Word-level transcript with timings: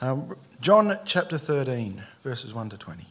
Um, 0.00 0.36
John 0.60 0.96
chapter 1.06 1.36
13, 1.38 2.00
verses 2.22 2.54
1 2.54 2.68
to 2.68 2.78
20. 2.78 3.04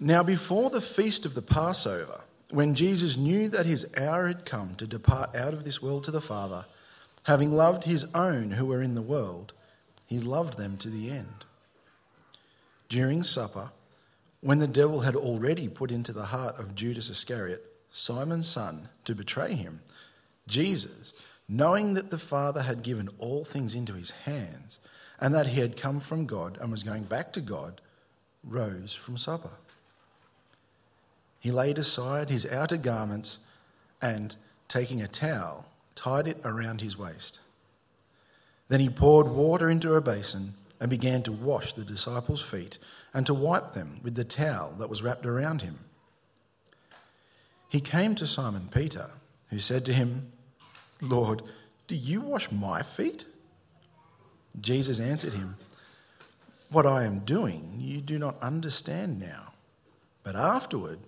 Now, 0.00 0.22
before 0.22 0.70
the 0.70 0.80
feast 0.80 1.26
of 1.26 1.34
the 1.34 1.42
Passover, 1.42 2.22
when 2.50 2.74
Jesus 2.74 3.18
knew 3.18 3.48
that 3.48 3.66
his 3.66 3.94
hour 3.98 4.26
had 4.26 4.46
come 4.46 4.74
to 4.76 4.86
depart 4.86 5.34
out 5.34 5.52
of 5.52 5.64
this 5.64 5.82
world 5.82 6.04
to 6.04 6.10
the 6.10 6.22
Father, 6.22 6.64
having 7.24 7.52
loved 7.52 7.84
his 7.84 8.06
own 8.14 8.52
who 8.52 8.64
were 8.64 8.82
in 8.82 8.94
the 8.94 9.02
world, 9.02 9.52
he 10.06 10.18
loved 10.18 10.56
them 10.56 10.78
to 10.78 10.88
the 10.88 11.10
end. 11.10 11.44
During 12.88 13.22
supper, 13.22 13.68
when 14.40 14.60
the 14.60 14.66
devil 14.66 15.00
had 15.00 15.14
already 15.14 15.68
put 15.68 15.90
into 15.90 16.14
the 16.14 16.26
heart 16.26 16.58
of 16.58 16.74
Judas 16.74 17.10
Iscariot, 17.10 17.66
Simon's 17.90 18.48
son, 18.48 18.88
to 19.04 19.14
betray 19.14 19.54
him, 19.54 19.80
Jesus, 20.46 21.12
knowing 21.48 21.94
that 21.94 22.10
the 22.10 22.18
Father 22.18 22.62
had 22.62 22.82
given 22.82 23.08
all 23.18 23.44
things 23.44 23.74
into 23.74 23.94
his 23.94 24.10
hands, 24.10 24.78
and 25.20 25.34
that 25.34 25.48
he 25.48 25.60
had 25.60 25.76
come 25.76 26.00
from 26.00 26.26
God 26.26 26.58
and 26.60 26.70
was 26.70 26.82
going 26.82 27.04
back 27.04 27.32
to 27.32 27.40
God, 27.40 27.80
rose 28.44 28.94
from 28.94 29.16
supper. 29.16 29.50
He 31.40 31.50
laid 31.50 31.78
aside 31.78 32.30
his 32.30 32.46
outer 32.46 32.76
garments 32.76 33.40
and, 34.00 34.36
taking 34.68 35.00
a 35.02 35.08
towel, 35.08 35.66
tied 35.94 36.28
it 36.28 36.40
around 36.44 36.80
his 36.80 36.98
waist. 36.98 37.40
Then 38.68 38.80
he 38.80 38.88
poured 38.88 39.28
water 39.28 39.70
into 39.70 39.94
a 39.94 40.00
basin 40.00 40.54
and 40.80 40.90
began 40.90 41.22
to 41.22 41.32
wash 41.32 41.72
the 41.72 41.84
disciples' 41.84 42.42
feet 42.42 42.78
and 43.14 43.26
to 43.26 43.34
wipe 43.34 43.72
them 43.72 44.00
with 44.02 44.14
the 44.14 44.24
towel 44.24 44.72
that 44.78 44.90
was 44.90 45.02
wrapped 45.02 45.26
around 45.26 45.62
him. 45.62 45.78
He 47.68 47.80
came 47.80 48.14
to 48.14 48.26
Simon 48.26 48.68
Peter, 48.72 49.10
who 49.50 49.58
said 49.58 49.84
to 49.86 49.92
him, 49.92 50.32
Lord, 51.02 51.42
do 51.86 51.94
you 51.94 52.20
wash 52.20 52.50
my 52.50 52.82
feet? 52.82 53.24
Jesus 54.60 54.98
answered 55.00 55.34
him, 55.34 55.56
What 56.70 56.86
I 56.86 57.04
am 57.04 57.20
doing 57.20 57.76
you 57.78 58.00
do 58.00 58.18
not 58.18 58.40
understand 58.40 59.20
now, 59.20 59.52
but 60.22 60.34
afterward 60.34 60.98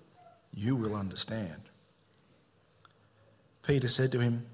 you 0.55 0.77
will 0.77 0.95
understand. 0.95 1.63
Peter 3.63 3.89
said 3.89 4.13
to 4.13 4.21
him, 4.21 4.47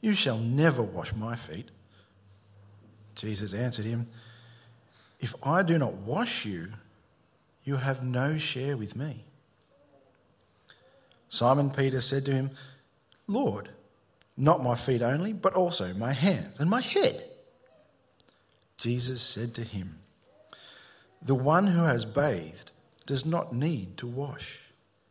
You 0.00 0.12
shall 0.12 0.38
never 0.38 0.82
wash 0.82 1.14
my 1.14 1.36
feet. 1.36 1.70
Jesus 3.14 3.54
answered 3.54 3.84
him, 3.84 4.08
If 5.18 5.34
I 5.42 5.62
do 5.62 5.78
not 5.78 5.94
wash 5.94 6.44
you, 6.44 6.68
you 7.64 7.76
have 7.76 8.04
no 8.04 8.38
share 8.38 8.76
with 8.76 8.96
me. 8.96 9.24
Simon 11.28 11.70
Peter 11.70 12.00
said 12.00 12.24
to 12.24 12.32
him, 12.32 12.50
Lord, 13.26 13.68
not 14.36 14.62
my 14.62 14.74
feet 14.74 15.02
only, 15.02 15.32
but 15.32 15.54
also 15.54 15.92
my 15.94 16.12
hands 16.12 16.60
and 16.60 16.70
my 16.70 16.80
head. 16.80 17.22
Jesus 18.78 19.20
said 19.20 19.54
to 19.54 19.62
him, 19.62 19.98
The 21.20 21.34
one 21.34 21.66
who 21.66 21.84
has 21.84 22.04
bathed 22.04 22.70
does 23.06 23.26
not 23.26 23.52
need 23.52 23.96
to 23.98 24.06
wash 24.06 24.60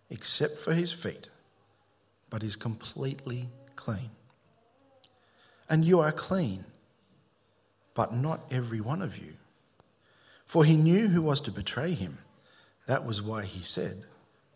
except 0.09 0.57
for 0.57 0.73
his 0.73 0.93
feet, 0.93 1.27
but 2.29 2.43
is 2.43 2.55
completely 2.55 3.49
clean. 3.75 4.11
And 5.69 5.83
you 5.83 5.99
are 5.99 6.13
clean, 6.13 6.63
but 7.93 8.13
not 8.13 8.41
every 8.49 8.79
one 8.79 9.01
of 9.01 9.17
you. 9.17 9.33
For 10.45 10.63
he 10.63 10.77
knew 10.77 11.09
who 11.09 11.21
was 11.21 11.41
to 11.41 11.51
betray 11.51 11.93
him. 11.93 12.19
That 12.85 13.05
was 13.05 13.21
why 13.21 13.43
he 13.43 13.63
said, 13.63 13.95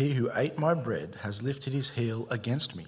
He 0.00 0.14
who 0.14 0.30
ate 0.34 0.58
my 0.58 0.72
bread 0.72 1.18
has 1.20 1.42
lifted 1.42 1.74
his 1.74 1.90
heel 1.90 2.26
against 2.30 2.74
me. 2.74 2.86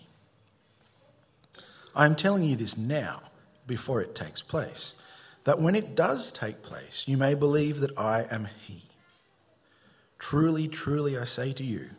I 1.95 2.07
am 2.07 2.17
telling 2.17 2.43
you 2.43 2.57
this 2.57 2.79
now, 2.79 3.21
before 3.67 4.01
it 4.01 4.15
takes 4.15 4.41
place, 4.41 4.95
that 5.45 5.61
when 5.61 5.75
it 5.75 5.95
does 5.95 6.33
take 6.33 6.63
place, 6.63 7.07
you 7.07 7.19
may 7.19 7.35
believe 7.35 7.81
that 7.81 7.99
I 7.99 8.25
am 8.31 8.49
he. 8.63 8.85
Truly, 10.19 10.69
truly, 10.69 11.19
I 11.19 11.25
say 11.25 11.53
to 11.53 11.63
you, 11.63 11.91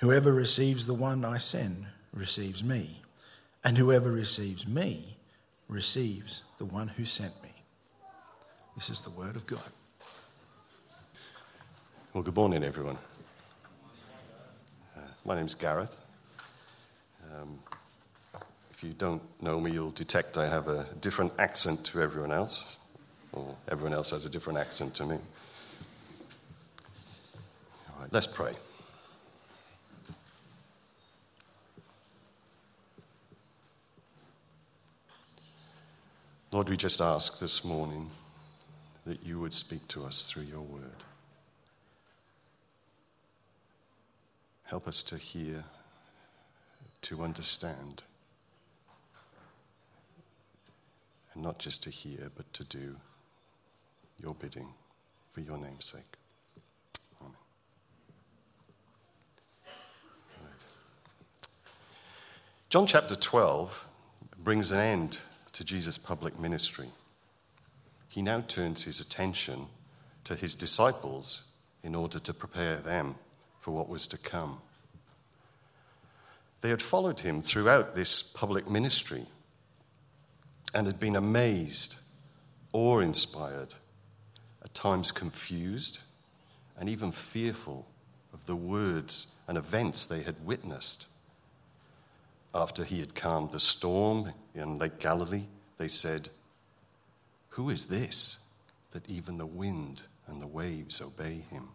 Whoever 0.00 0.30
receives 0.30 0.86
the 0.86 0.92
one 0.92 1.24
I 1.24 1.38
send 1.38 1.86
receives 2.12 2.62
me, 2.62 3.00
and 3.64 3.78
whoever 3.78 4.10
receives 4.10 4.66
me 4.66 5.16
receives 5.68 6.42
the 6.58 6.66
one 6.66 6.88
who 6.88 7.06
sent 7.06 7.32
me. 7.42 7.54
This 8.74 8.90
is 8.90 9.00
the 9.00 9.18
word 9.18 9.36
of 9.36 9.46
God. 9.46 9.70
Well, 12.12 12.22
good 12.22 12.36
morning, 12.36 12.62
everyone. 12.62 12.98
My 15.24 15.34
name's 15.34 15.54
Gareth. 15.54 16.00
Um, 17.34 17.58
if 18.70 18.82
you 18.82 18.94
don't 18.94 19.22
know 19.42 19.60
me, 19.60 19.72
you'll 19.72 19.90
detect 19.90 20.38
I 20.38 20.48
have 20.48 20.68
a 20.68 20.86
different 21.02 21.32
accent 21.38 21.84
to 21.86 22.00
everyone 22.00 22.32
else, 22.32 22.78
or 23.32 23.54
everyone 23.68 23.92
else 23.92 24.10
has 24.10 24.24
a 24.24 24.30
different 24.30 24.58
accent 24.58 24.94
to 24.94 25.04
me. 25.04 25.16
All 27.88 28.00
right, 28.00 28.08
let's 28.12 28.26
pray. 28.26 28.52
Lord, 36.50 36.68
we 36.70 36.76
just 36.76 37.00
ask 37.00 37.38
this 37.40 37.64
morning 37.64 38.10
that 39.04 39.24
you 39.24 39.38
would 39.38 39.52
speak 39.52 39.86
to 39.88 40.04
us 40.04 40.30
through 40.30 40.44
your 40.44 40.62
word. 40.62 41.04
Help 44.70 44.86
us 44.86 45.02
to 45.02 45.16
hear, 45.16 45.64
to 47.02 47.24
understand, 47.24 48.04
and 51.34 51.42
not 51.42 51.58
just 51.58 51.82
to 51.82 51.90
hear, 51.90 52.30
but 52.36 52.52
to 52.52 52.62
do 52.62 52.94
your 54.22 54.32
bidding 54.32 54.68
for 55.32 55.40
your 55.40 55.58
name's 55.58 55.86
sake. 55.86 56.16
Amen. 57.20 57.34
Right. 60.40 60.64
John 62.68 62.86
chapter 62.86 63.16
12 63.16 63.88
brings 64.38 64.70
an 64.70 64.78
end 64.78 65.18
to 65.50 65.64
Jesus' 65.64 65.98
public 65.98 66.38
ministry. 66.38 66.90
He 68.08 68.22
now 68.22 68.42
turns 68.42 68.84
his 68.84 69.00
attention 69.00 69.66
to 70.22 70.36
his 70.36 70.54
disciples 70.54 71.48
in 71.82 71.96
order 71.96 72.20
to 72.20 72.32
prepare 72.32 72.76
them 72.76 73.16
for 73.60 73.70
what 73.70 73.88
was 73.88 74.06
to 74.08 74.18
come. 74.18 74.58
They 76.60 76.70
had 76.70 76.82
followed 76.82 77.20
him 77.20 77.40
throughout 77.40 77.94
this 77.94 78.22
public 78.22 78.68
ministry 78.68 79.26
and 80.74 80.86
had 80.86 81.00
been 81.00 81.16
amazed, 81.16 82.00
awe 82.72 83.00
inspired, 83.00 83.74
at 84.62 84.74
times 84.74 85.10
confused, 85.10 86.00
and 86.78 86.88
even 86.88 87.12
fearful 87.12 87.86
of 88.32 88.46
the 88.46 88.56
words 88.56 89.40
and 89.48 89.56
events 89.58 90.06
they 90.06 90.22
had 90.22 90.44
witnessed. 90.44 91.06
After 92.54 92.84
he 92.84 93.00
had 93.00 93.14
calmed 93.14 93.52
the 93.52 93.60
storm 93.60 94.32
in 94.54 94.78
Lake 94.78 94.98
Galilee, 94.98 95.46
they 95.78 95.88
said, 95.88 96.28
Who 97.50 97.70
is 97.70 97.86
this 97.86 98.52
that 98.92 99.08
even 99.08 99.38
the 99.38 99.46
wind 99.46 100.02
and 100.26 100.40
the 100.40 100.46
waves 100.46 101.00
obey 101.00 101.44
him? 101.50 101.68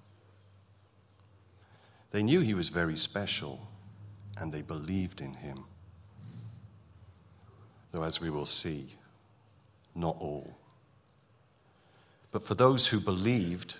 They 2.11 2.23
knew 2.23 2.39
he 2.39 2.53
was 2.53 2.69
very 2.69 2.95
special 2.95 3.67
and 4.37 4.51
they 4.51 4.61
believed 4.61 5.21
in 5.21 5.33
him. 5.33 5.65
though 7.91 8.03
as 8.03 8.19
we 8.19 8.29
will 8.29 8.45
see, 8.45 8.93
not 9.95 10.17
all. 10.19 10.57
But 12.31 12.43
for 12.43 12.53
those 12.53 12.89
who 12.89 12.99
believed, 12.99 13.77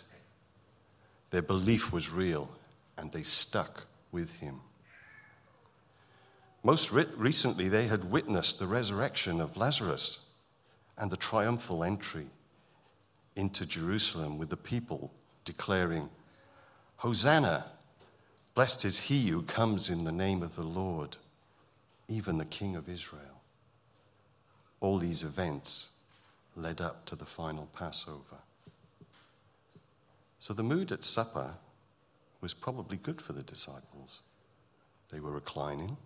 their 1.31 1.42
belief 1.42 1.92
was 1.92 2.10
real 2.10 2.50
and 2.98 3.12
they 3.12 3.24
stuck 3.24 3.83
with 4.13 4.33
him. 4.38 4.62
Most 6.63 6.94
re- 6.94 7.06
recently, 7.18 7.68
they 7.68 7.88
had 7.88 8.10
witnessed 8.10 8.57
the 8.57 8.66
resurrection 8.66 9.42
of 9.42 9.57
Lazarus 9.57 10.31
and 10.98 11.12
the 11.12 11.18
triumphal 11.18 11.83
entry 11.83 12.28
into 13.36 13.68
Jerusalem 13.68 14.38
with 14.38 14.50
the 14.50 14.57
people 14.57 15.12
declaring, 15.44 16.10
Hosanna! 16.95 17.66
Blessed 18.56 18.86
is 18.86 19.02
he 19.02 19.28
who 19.28 19.42
comes 19.42 19.90
in 19.90 20.06
the 20.06 20.13
name 20.13 20.42
of 20.42 20.56
the 20.56 20.63
Lord, 20.63 21.18
even 22.07 22.38
the 22.38 22.46
King 22.46 22.78
of 22.78 22.88
Israel. 22.88 23.42
All 24.80 24.98
these 24.98 25.24
events 25.24 26.00
led 26.56 26.80
up 26.80 27.06
to 27.07 27.18
the 27.18 27.25
final 27.25 27.68
Passover. 27.75 28.38
So 30.40 30.54
the 30.54 30.63
mood 30.63 30.94
at 30.94 31.04
supper 31.04 31.56
was 32.40 32.54
probably 32.54 32.96
good 32.96 33.22
for 33.22 33.34
the 33.34 33.44
disciples. 33.44 34.22
They 35.10 35.19
were 35.19 35.31
reclining, 35.31 35.98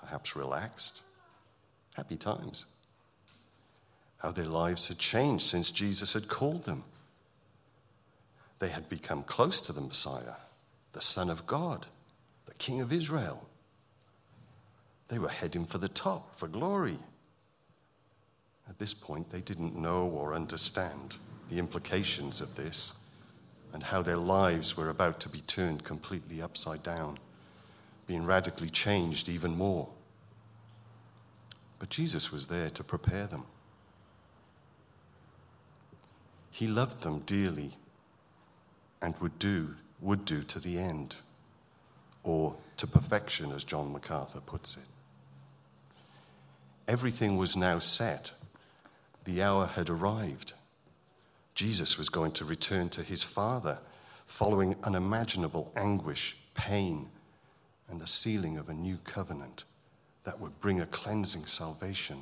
perhaps 0.00 0.34
relaxed, 0.34 1.02
happy 1.94 2.16
times. 2.16 2.64
How 4.18 4.30
their 4.30 4.46
lives 4.46 4.88
had 4.88 4.98
changed 4.98 5.44
since 5.44 5.70
Jesus 5.70 6.14
had 6.14 6.28
called 6.28 6.64
them. 6.64 6.84
They 8.60 8.68
had 8.68 8.88
become 8.88 9.24
close 9.24 9.60
to 9.62 9.72
the 9.72 9.82
Messiah, 9.82 10.36
the 10.96 11.02
Son 11.02 11.28
of 11.28 11.46
God, 11.46 11.86
the 12.46 12.54
King 12.54 12.80
of 12.80 12.90
Israel. 12.90 13.46
They 15.08 15.18
were 15.18 15.28
heading 15.28 15.66
for 15.66 15.76
the 15.76 15.90
top, 15.90 16.34
for 16.34 16.48
glory. 16.48 16.98
At 18.66 18.78
this 18.78 18.94
point, 18.94 19.28
they 19.28 19.42
didn't 19.42 19.76
know 19.76 20.06
or 20.06 20.32
understand 20.32 21.18
the 21.50 21.58
implications 21.58 22.40
of 22.40 22.56
this 22.56 22.94
and 23.74 23.82
how 23.82 24.00
their 24.00 24.16
lives 24.16 24.74
were 24.74 24.88
about 24.88 25.20
to 25.20 25.28
be 25.28 25.42
turned 25.42 25.84
completely 25.84 26.40
upside 26.40 26.82
down, 26.82 27.18
being 28.06 28.24
radically 28.24 28.70
changed 28.70 29.28
even 29.28 29.54
more. 29.54 29.86
But 31.78 31.90
Jesus 31.90 32.32
was 32.32 32.46
there 32.46 32.70
to 32.70 32.82
prepare 32.82 33.26
them. 33.26 33.44
He 36.50 36.66
loved 36.66 37.02
them 37.02 37.18
dearly 37.26 37.72
and 39.02 39.14
would 39.18 39.38
do, 39.38 39.74
would 40.00 40.24
do 40.24 40.42
to 40.42 40.58
the 40.58 40.78
end, 40.78 41.16
or 42.22 42.54
to 42.76 42.86
perfection, 42.86 43.52
as 43.52 43.64
John 43.64 43.92
MacArthur 43.92 44.40
puts 44.40 44.76
it. 44.76 44.84
Everything 46.88 47.36
was 47.36 47.56
now 47.56 47.78
set 47.78 48.32
the 49.24 49.42
hour 49.42 49.66
had 49.66 49.90
arrived. 49.90 50.54
Jesus 51.54 51.98
was 51.98 52.08
going 52.08 52.32
to 52.32 52.44
return 52.44 52.88
to 52.90 53.02
his 53.02 53.22
Father 53.22 53.78
following 54.24 54.76
unimaginable 54.84 55.72
anguish, 55.76 56.36
pain, 56.54 57.08
and 57.88 58.00
the 58.00 58.06
sealing 58.06 58.56
of 58.56 58.68
a 58.68 58.74
new 58.74 58.98
covenant 58.98 59.64
that 60.24 60.40
would 60.40 60.60
bring 60.60 60.80
a 60.80 60.86
cleansing 60.86 61.46
salvation 61.46 62.18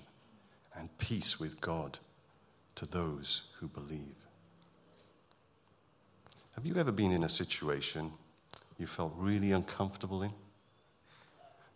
and 0.75 0.97
peace 0.99 1.39
with 1.39 1.61
God 1.61 1.99
to 2.75 2.87
those 2.87 3.53
who 3.59 3.69
believe. 3.69 4.24
Have 6.55 6.67
you 6.67 6.77
ever 6.77 6.93
been 6.93 7.11
in 7.11 7.25
a 7.25 7.29
situation 7.29 8.13
you 8.79 8.87
felt 8.87 9.13
really 9.17 9.53
uncomfortable 9.53 10.23
in? 10.23 10.31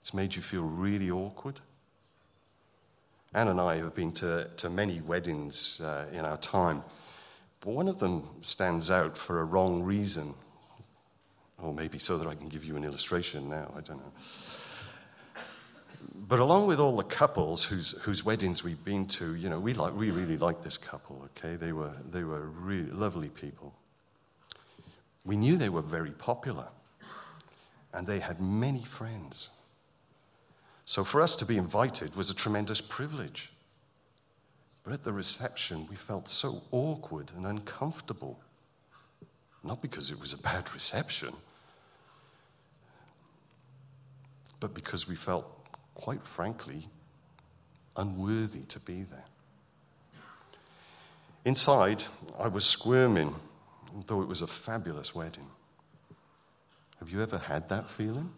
It's 0.01 0.15
made 0.15 0.37
you 0.37 0.43
feel 0.43 0.63
really 0.63 1.11
awkward? 1.11 1.61
Anne 3.35 3.49
and 3.49 3.61
I 3.61 3.77
have 3.77 3.95
been 3.95 4.13
to, 4.13 4.49
to 4.57 4.71
many 4.71 5.01
weddings 5.01 5.81
uh, 5.81 6.07
in 6.13 6.25
our 6.25 6.39
time, 6.39 6.83
but 7.61 7.71
one 7.71 7.89
of 7.89 7.99
them 7.99 8.23
stands 8.41 8.91
out 8.91 9.19
for 9.19 9.41
a 9.41 9.45
wrong 9.45 9.83
reason. 9.83 10.33
Or 11.61 11.75
maybe 11.75 11.99
so 11.99 12.17
that 12.17 12.29
I 12.29 12.35
can 12.35 12.49
give 12.49 12.65
you 12.65 12.77
an 12.77 12.85
illustration 12.85 13.49
now, 13.49 13.73
I 13.77 13.81
don't 13.81 13.99
know. 13.99 14.13
But 16.29 16.39
along 16.39 16.69
with 16.69 16.79
all 16.79 16.97
the 16.97 17.05
couples 17.05 17.65
whose, 17.65 18.01
whose 18.03 18.25
weddings 18.25 18.63
we've 18.63 18.85
been 18.85 19.07
to, 19.07 19.35
you 19.35 19.49
know, 19.49 19.59
we, 19.59 19.75
like, 19.75 19.95
we 19.95 20.13
really 20.13 20.37
liked 20.39 20.63
this 20.63 20.79
couple, 20.79 21.29
okay? 21.37 21.57
They 21.57 21.73
were, 21.73 21.93
they 22.11 22.23
were 22.23 22.47
really 22.47 22.91
lovely 22.91 23.29
people. 23.29 23.75
We 25.29 25.37
knew 25.37 25.59
they 25.59 25.69
were 25.69 25.83
very 25.83 26.13
popular, 26.13 26.69
and 27.93 28.07
they 28.07 28.19
had 28.19 28.41
many 28.41 28.83
friends. 28.83 29.51
So 30.87 31.05
for 31.05 31.21
us 31.21 31.37
to 31.37 31.45
be 31.45 31.59
invited 31.59 32.17
was 32.17 32.31
a 32.31 32.35
tremendous 32.35 32.81
privilege. 32.81 33.53
But 34.85 34.95
at 34.95 35.05
the 35.05 35.13
reception, 35.13 35.87
we 35.91 35.97
felt 35.97 36.31
so 36.31 36.63
awkward 36.71 37.31
and 37.37 37.45
uncomfortable. 37.45 38.41
Not 39.63 39.83
because 39.83 40.11
it 40.11 40.19
was 40.19 40.33
a 40.33 40.39
bad 40.39 40.73
reception, 40.73 41.35
but 44.61 44.73
because 44.73 45.07
we 45.07 45.15
felt, 45.15 45.45
quite 45.95 46.27
frankly, 46.27 46.89
unworthy 47.99 48.63
to 48.69 48.81
be 48.81 49.03
there. 49.03 49.27
Inside, 51.45 52.05
I 52.41 52.49
was 52.49 52.65
squirming, 52.65 53.35
though 54.07 54.23
it 54.23 54.29
was 54.29 54.43
a 54.43 54.47
fabulous 54.47 55.15
wedding. 55.15 55.47
Have 56.99 57.11
you 57.11 57.23
ever 57.23 57.39
had 57.39 57.69
that 57.69 57.89
feeling? 57.89 58.31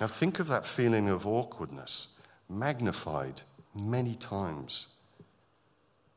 Now, 0.00 0.06
think 0.06 0.40
of 0.40 0.48
that 0.48 0.66
feeling 0.66 1.08
of 1.08 1.26
awkwardness 1.26 2.22
magnified 2.48 3.42
many 3.74 4.14
times, 4.14 4.96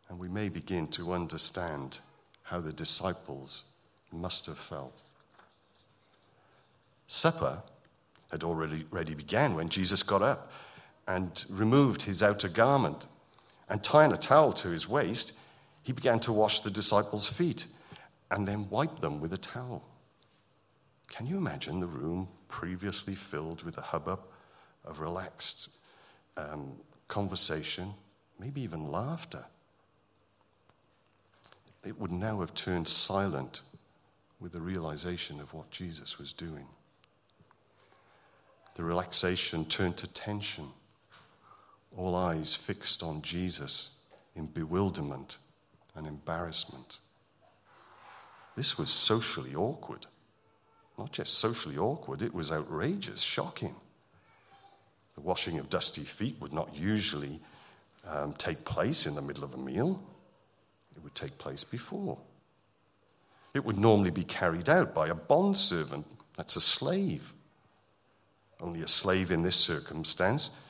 and 0.10 0.18
we 0.18 0.28
may 0.28 0.50
begin 0.50 0.88
to 0.88 1.14
understand 1.14 2.00
how 2.44 2.60
the 2.60 2.74
disciples 2.74 3.64
must 4.12 4.46
have 4.46 4.58
felt. 4.58 5.02
Supper 7.08 7.62
had 8.32 8.44
already, 8.44 8.86
already 8.92 9.16
began 9.16 9.56
when 9.56 9.70
Jesus 9.70 10.04
got 10.04 10.22
up 10.22 10.52
and 11.08 11.46
removed 11.50 12.02
his 12.04 12.24
outer 12.24 12.50
garment 12.50 13.06
and 13.70 13.84
tying 13.84 14.12
a 14.12 14.18
towel 14.18 14.54
to 14.54 14.70
his 14.70 14.90
waist, 14.90 15.40
he 15.86 15.94
began 15.94 16.20
to 16.20 16.34
wash 16.34 16.62
the 16.62 16.72
disciples' 16.72 17.28
feet 17.28 17.68
and 18.32 18.48
then 18.48 18.68
wipe 18.72 19.02
them 19.02 19.22
with 19.22 19.32
a 19.34 19.38
towel. 19.38 19.88
Can 21.10 21.28
you 21.28 21.38
imagine 21.38 21.80
the 21.80 21.86
room 21.86 22.28
previously 22.48 23.14
filled 23.14 23.62
with 23.62 23.78
a 23.78 23.82
hubbub 23.82 24.20
of 24.84 25.00
relaxed 25.00 25.78
um, 26.38 26.72
conversation, 27.08 27.94
maybe 28.40 28.62
even 28.62 28.92
laughter? 28.92 29.46
It 31.86 32.00
would 32.00 32.12
now 32.12 32.40
have 32.40 32.56
turned 32.56 32.88
silent 32.88 33.62
with 34.40 34.54
the 34.54 34.62
realization 34.62 35.40
of 35.40 35.54
what 35.54 35.70
Jesus 35.70 36.18
was 36.18 36.34
doing. 36.34 36.66
The 38.74 38.84
relaxation 38.84 39.66
turned 39.66 39.98
to 39.98 40.12
tension, 40.12 40.66
all 41.96 42.16
eyes 42.16 42.56
fixed 42.56 43.04
on 43.04 43.22
Jesus 43.22 44.04
in 44.36 44.48
bewilderment 44.48 45.38
and 45.96 46.08
embarrassment. 46.08 47.00
This 48.56 48.78
was 48.78 48.90
socially 48.90 49.56
awkward 49.56 50.08
not 50.98 51.12
just 51.12 51.40
socially 51.40 51.78
awkward, 51.78 52.22
it 52.22 52.34
was 52.34 52.52
outrageous, 52.52 53.22
shocking. 53.22 53.76
The 55.16 55.22
washing 55.22 55.60
of 55.60 55.70
dusty 55.70 56.04
feet 56.04 56.36
would 56.40 56.54
not 56.54 56.76
usually 56.76 57.40
um, 58.08 58.34
take 58.34 58.64
place 58.66 59.08
in 59.08 59.16
the 59.16 59.22
middle 59.22 59.44
of 59.44 59.54
a 59.54 59.58
meal, 59.58 60.02
it 60.96 61.04
would 61.04 61.16
take 61.16 61.38
place 61.38 61.64
before. 61.64 62.18
It 63.54 63.64
would 63.64 63.78
normally 63.78 64.12
be 64.12 64.24
carried 64.24 64.70
out 64.70 64.94
by 64.94 65.08
a 65.08 65.16
bondservant, 65.16 66.06
that's 66.36 66.56
a 66.56 66.62
slave. 66.62 67.34
Only 68.62 68.82
a 68.82 68.88
slave 68.88 69.32
in 69.32 69.44
this 69.44 69.56
circumstance 69.56 70.70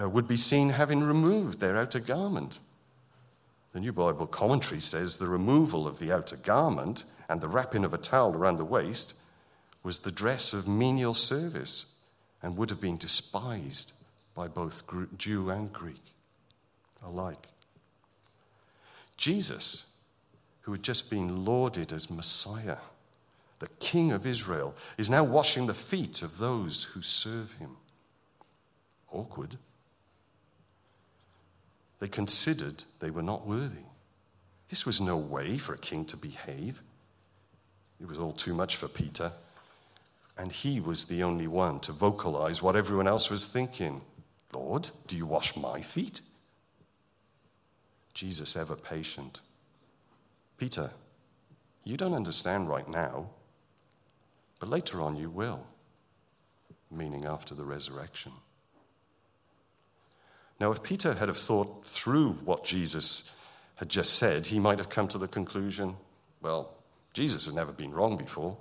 uh, 0.00 0.08
would 0.08 0.28
be 0.28 0.36
seen 0.36 0.70
having 0.70 1.02
removed 1.02 1.60
their 1.60 1.78
outer 1.78 2.00
garment. 2.00 2.58
The 3.72 3.80
New 3.80 3.92
Bible 3.92 4.26
Commentary 4.26 4.80
says 4.80 5.16
the 5.16 5.28
removal 5.28 5.86
of 5.86 5.98
the 5.98 6.12
outer 6.12 6.36
garment 6.36 7.04
and 7.28 7.40
the 7.40 7.48
wrapping 7.48 7.84
of 7.84 7.94
a 7.94 7.98
towel 7.98 8.34
around 8.34 8.56
the 8.56 8.64
waist 8.64 9.18
was 9.82 10.00
the 10.00 10.12
dress 10.12 10.52
of 10.52 10.68
menial 10.68 11.14
service 11.14 11.96
and 12.42 12.56
would 12.56 12.70
have 12.70 12.80
been 12.80 12.98
despised 12.98 13.92
by 14.34 14.46
both 14.48 14.82
Jew 15.16 15.50
and 15.50 15.72
Greek 15.72 16.14
alike. 17.02 17.48
Jesus, 19.16 20.02
who 20.62 20.72
had 20.72 20.82
just 20.82 21.10
been 21.10 21.44
lauded 21.44 21.92
as 21.92 22.10
Messiah, 22.10 22.78
the 23.58 23.68
King 23.80 24.12
of 24.12 24.26
Israel, 24.26 24.74
is 24.98 25.10
now 25.10 25.24
washing 25.24 25.66
the 25.66 25.74
feet 25.74 26.22
of 26.22 26.38
those 26.38 26.84
who 26.84 27.02
serve 27.02 27.52
him. 27.52 27.76
Awkward. 29.10 29.56
They 32.02 32.08
considered 32.08 32.82
they 32.98 33.10
were 33.10 33.22
not 33.22 33.46
worthy. 33.46 33.84
This 34.68 34.84
was 34.84 35.00
no 35.00 35.16
way 35.16 35.56
for 35.56 35.72
a 35.72 35.78
king 35.78 36.04
to 36.06 36.16
behave. 36.16 36.82
It 38.00 38.08
was 38.08 38.18
all 38.18 38.32
too 38.32 38.54
much 38.54 38.74
for 38.74 38.88
Peter 38.88 39.30
and 40.36 40.50
he 40.50 40.80
was 40.80 41.04
the 41.04 41.22
only 41.22 41.46
one 41.46 41.78
to 41.78 41.92
vocalize 41.92 42.60
what 42.60 42.74
everyone 42.74 43.06
else 43.06 43.30
was 43.30 43.46
thinking. 43.46 44.00
Lord, 44.52 44.90
do 45.06 45.16
you 45.16 45.26
wash 45.26 45.56
my 45.56 45.80
feet? 45.80 46.22
Jesus, 48.14 48.56
ever 48.56 48.74
patient. 48.74 49.38
Peter, 50.58 50.90
you 51.84 51.96
don't 51.96 52.14
understand 52.14 52.68
right 52.68 52.88
now, 52.88 53.30
but 54.58 54.68
later 54.68 55.00
on 55.00 55.14
you 55.14 55.30
will, 55.30 55.64
meaning 56.90 57.26
after 57.26 57.54
the 57.54 57.64
resurrection. 57.64 58.32
Now, 60.60 60.70
if 60.70 60.82
Peter 60.82 61.14
had 61.14 61.28
have 61.28 61.38
thought 61.38 61.86
through 61.86 62.32
what 62.44 62.64
Jesus 62.64 63.36
had 63.76 63.88
just 63.88 64.14
said, 64.14 64.46
he 64.46 64.60
might 64.60 64.78
have 64.78 64.88
come 64.88 65.08
to 65.08 65.18
the 65.18 65.28
conclusion 65.28 65.96
well, 66.42 66.74
Jesus 67.14 67.46
has 67.46 67.54
never 67.54 67.72
been 67.72 67.92
wrong 67.92 68.16
before. 68.16 68.56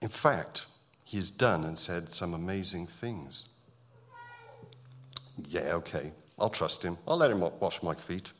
In 0.00 0.08
fact, 0.08 0.66
he 1.04 1.16
has 1.16 1.30
done 1.30 1.64
and 1.64 1.78
said 1.78 2.08
some 2.08 2.32
amazing 2.32 2.86
things. 2.86 3.48
Yeah, 5.48 5.74
okay, 5.74 6.12
I'll 6.38 6.48
trust 6.48 6.84
him. 6.84 6.96
I'll 7.06 7.16
let 7.16 7.30
him 7.30 7.40
wash 7.40 7.82
my 7.82 7.94
feet. 7.94 8.32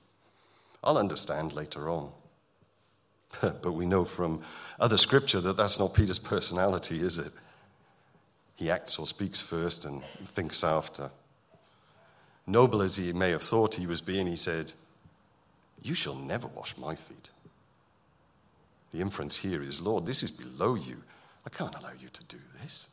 I'll 0.83 0.97
understand 0.97 1.52
later 1.52 1.90
on. 1.90 2.12
but 3.40 3.73
we 3.73 3.85
know 3.85 4.05
from 4.05 4.43
other 4.79 4.97
scripture 4.97 5.40
that 5.40 5.57
that's 5.57 5.79
not 5.79 5.95
Peter's 5.95 6.19
personality, 6.19 7.00
is 7.00 7.19
it? 7.19 7.33
He 8.61 8.71
acts 8.71 8.99
or 8.99 9.07
speaks 9.07 9.40
first 9.40 9.87
and 9.87 10.05
thinks 10.05 10.62
after. 10.62 11.11
Noble 12.47 12.83
as 12.83 12.95
he 12.95 13.11
may 13.11 13.31
have 13.31 13.43
thought 13.43 13.75
he 13.75 13.87
was 13.87 14.02
being, 14.02 14.26
he 14.26 14.37
said, 14.37 14.73
You 15.83 15.95
shall 15.95 16.14
never 16.14 16.47
wash 16.47 16.76
my 16.76 16.95
feet. 16.95 17.31
The 18.90 19.00
inference 19.00 19.35
here 19.35 19.62
is, 19.62 19.81
Lord, 19.81 20.05
this 20.05 20.23
is 20.23 20.31
below 20.31 20.75
you. 20.75 21.02
I 21.47 21.49
can't 21.49 21.75
allow 21.75 21.93
you 21.99 22.11
to 22.11 22.25
do 22.25 22.37
this. 22.61 22.90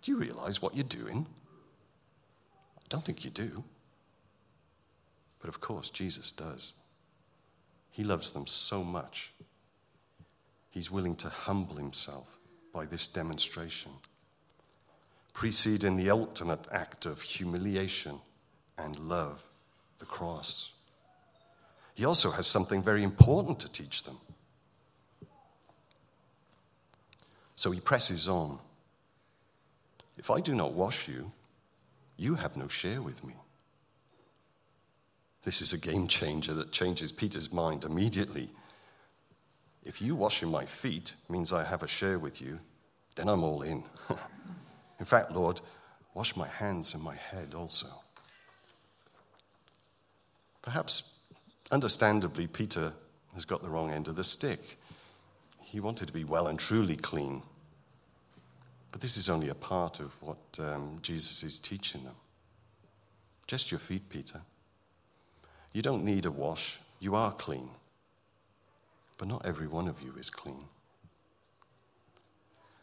Do 0.00 0.12
you 0.12 0.18
realize 0.18 0.62
what 0.62 0.74
you're 0.74 0.84
doing? 0.84 1.26
I 2.78 2.82
don't 2.88 3.04
think 3.04 3.26
you 3.26 3.30
do. 3.30 3.62
But 5.40 5.50
of 5.50 5.60
course, 5.60 5.90
Jesus 5.90 6.32
does. 6.32 6.72
He 7.90 8.02
loves 8.02 8.30
them 8.30 8.46
so 8.46 8.82
much. 8.82 9.30
He's 10.70 10.90
willing 10.90 11.16
to 11.16 11.28
humble 11.28 11.76
himself 11.76 12.38
by 12.72 12.86
this 12.86 13.08
demonstration, 13.08 13.92
preceding 15.38 15.96
the 15.96 16.10
ultimate 16.10 16.66
act 16.72 17.06
of 17.06 17.22
humiliation 17.22 18.18
and 18.76 18.98
love, 18.98 19.40
the 20.00 20.04
cross. 20.04 20.72
He 21.94 22.04
also 22.04 22.32
has 22.32 22.44
something 22.44 22.82
very 22.82 23.04
important 23.04 23.60
to 23.60 23.70
teach 23.70 24.02
them. 24.02 24.16
So 27.54 27.70
he 27.70 27.78
presses 27.78 28.26
on. 28.26 28.58
If 30.16 30.28
I 30.28 30.40
do 30.40 30.56
not 30.56 30.72
wash 30.72 31.06
you, 31.06 31.30
you 32.16 32.34
have 32.34 32.56
no 32.56 32.66
share 32.66 33.00
with 33.00 33.22
me. 33.22 33.34
This 35.44 35.62
is 35.62 35.72
a 35.72 35.78
game 35.78 36.08
changer 36.08 36.52
that 36.54 36.72
changes 36.72 37.12
Peter's 37.12 37.52
mind 37.52 37.84
immediately. 37.84 38.48
If 39.84 40.02
you 40.02 40.16
washing 40.16 40.50
my 40.50 40.64
feet 40.64 41.14
means 41.28 41.52
I 41.52 41.62
have 41.62 41.84
a 41.84 41.88
share 41.88 42.18
with 42.18 42.42
you, 42.42 42.58
then 43.14 43.28
I'm 43.28 43.44
all 43.44 43.62
in. 43.62 43.84
in 44.98 45.06
fact, 45.06 45.32
Lord, 45.32 45.60
wash 46.14 46.36
my 46.36 46.48
hands 46.48 46.94
and 46.94 47.02
my 47.02 47.14
head 47.14 47.54
also. 47.54 47.86
Perhaps, 50.62 51.20
understandably, 51.70 52.46
Peter 52.46 52.92
has 53.34 53.44
got 53.44 53.62
the 53.62 53.68
wrong 53.68 53.90
end 53.90 54.08
of 54.08 54.16
the 54.16 54.24
stick. 54.24 54.78
He 55.62 55.80
wanted 55.80 56.08
to 56.08 56.12
be 56.12 56.24
well 56.24 56.48
and 56.48 56.58
truly 56.58 56.96
clean. 56.96 57.42
But 58.90 59.00
this 59.00 59.16
is 59.16 59.28
only 59.28 59.50
a 59.50 59.54
part 59.54 60.00
of 60.00 60.20
what 60.22 60.38
um, 60.58 60.98
Jesus 61.02 61.42
is 61.42 61.60
teaching 61.60 62.02
them. 62.04 62.16
Just 63.46 63.70
your 63.70 63.78
feet, 63.78 64.08
Peter. 64.08 64.40
You 65.72 65.82
don't 65.82 66.04
need 66.04 66.26
a 66.26 66.30
wash, 66.30 66.80
you 67.00 67.14
are 67.14 67.32
clean. 67.32 67.68
But 69.16 69.28
not 69.28 69.46
every 69.46 69.66
one 69.66 69.88
of 69.88 70.00
you 70.02 70.14
is 70.18 70.30
clean. 70.30 70.64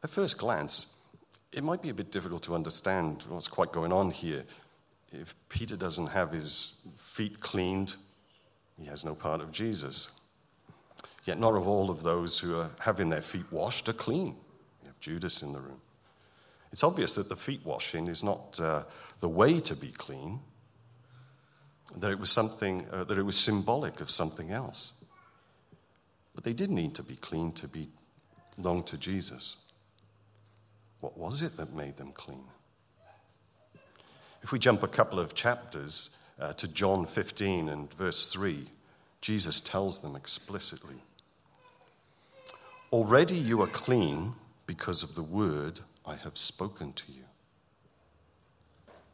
At 0.04 0.10
first 0.10 0.38
glance, 0.38 0.95
it 1.56 1.64
might 1.64 1.82
be 1.82 1.90
a 1.90 1.94
bit 1.94 2.12
difficult 2.12 2.44
to 2.44 2.54
understand 2.54 3.24
what's 3.30 3.48
quite 3.48 3.72
going 3.72 3.94
on 3.94 4.12
here. 4.12 4.44
If 5.14 5.34
Peter 5.48 5.78
doesn't 5.78 6.08
have 6.08 6.32
his 6.34 6.82
feet 6.98 7.40
cleaned, 7.40 7.96
he 8.78 8.86
has 8.88 9.06
no 9.06 9.16
part 9.16 9.40
of 9.40 9.54
Jesus. 9.54 10.12
Yet 11.24 11.40
not 11.40 11.56
of 11.56 11.66
all 11.66 11.90
of 11.90 12.04
those 12.04 12.38
who 12.38 12.60
are 12.60 12.70
having 12.80 13.08
their 13.08 13.22
feet 13.22 13.50
washed 13.52 13.88
are 13.88 13.94
clean. 13.94 14.36
We 14.82 14.88
have 14.88 15.00
Judas 15.00 15.42
in 15.42 15.54
the 15.54 15.60
room. 15.60 15.80
It's 16.74 16.84
obvious 16.84 17.16
that 17.16 17.30
the 17.30 17.38
feet 17.38 17.62
washing 17.64 18.08
is 18.10 18.22
not 18.22 18.60
uh, 18.60 18.84
the 19.22 19.30
way 19.30 19.62
to 19.62 19.76
be 19.78 19.92
clean, 19.92 20.42
that 21.96 22.12
it 22.12 22.20
was 22.20 22.30
something, 22.30 22.86
uh, 22.92 23.06
that 23.06 23.18
it 23.18 23.24
was 23.24 23.38
symbolic 23.38 24.02
of 24.02 24.12
something 24.12 24.52
else. 24.52 24.92
But 26.34 26.44
they 26.44 26.54
did 26.54 26.70
need 26.70 26.96
to 26.96 27.04
be 27.04 27.16
clean 27.16 27.54
to 27.54 27.68
be 27.70 27.88
belong 28.58 28.84
to 28.84 28.98
Jesus. 28.98 29.65
What 31.06 31.20
was 31.20 31.44
it 31.44 31.56
that 31.58 31.76
made 31.76 31.98
them 31.98 32.12
clean? 32.14 32.46
If 34.42 34.52
we 34.52 34.58
jump 34.58 34.82
a 34.82 34.88
couple 34.88 35.20
of 35.20 35.36
chapters 35.36 36.18
uh, 36.40 36.54
to 36.54 36.68
John 36.68 37.06
15 37.06 37.70
and 37.70 37.94
verse 37.94 38.26
3, 38.34 38.66
Jesus 39.22 39.62
tells 39.62 40.02
them 40.02 40.16
explicitly 40.16 40.96
Already 42.92 43.38
you 43.38 43.62
are 43.62 43.68
clean 43.68 44.34
because 44.66 45.04
of 45.04 45.14
the 45.14 45.22
word 45.22 45.80
I 46.08 46.16
have 46.16 46.40
spoken 46.40 46.92
to 46.94 47.12
you. 47.12 47.26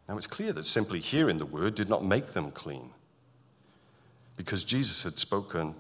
Now 0.08 0.16
it's 0.16 0.28
clear 0.28 0.54
that 0.54 0.64
simply 0.64 1.00
hearing 1.00 1.40
the 1.40 1.46
word 1.46 1.76
did 1.76 1.90
not 1.90 2.06
make 2.06 2.28
them 2.28 2.52
clean, 2.52 2.92
because 4.38 4.64
Jesus 4.64 5.04
had 5.04 5.20
spoken 5.20 5.76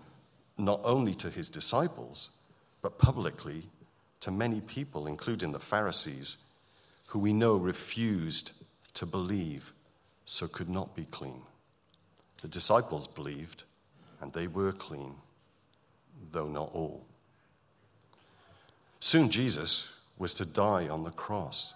not 0.58 0.82
only 0.84 1.15
to 1.15 1.30
his 1.30 1.50
disciples, 1.50 2.32
but 2.82 2.98
publicly 2.98 3.70
to 4.22 4.32
many 4.32 4.62
people, 4.62 5.08
including 5.08 5.51
the 5.51 5.60
Pharisees, 5.60 6.54
who 7.08 7.20
we 7.20 7.34
know 7.34 7.58
refused 7.58 8.63
to 8.94 9.06
believe, 9.06 9.74
so 10.25 10.48
could 10.48 10.70
not 10.70 10.96
be 10.96 11.06
clean. 11.06 11.42
The 12.42 12.48
disciples 12.48 13.08
believed, 13.08 13.63
and 14.22 14.32
they 14.32 14.48
were 14.48 14.72
clean, 14.72 15.16
though 16.32 16.48
not 16.48 16.72
all. 16.74 17.06
Soon 19.00 19.30
Jesus 19.30 20.00
was 20.18 20.34
to 20.36 20.46
die 20.46 20.88
on 20.88 21.04
the 21.04 21.12
cross. 21.12 21.74